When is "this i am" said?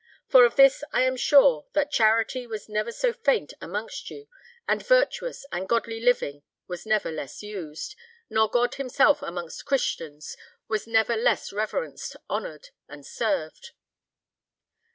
0.55-1.15